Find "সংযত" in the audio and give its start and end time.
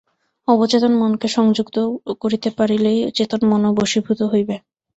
1.29-1.75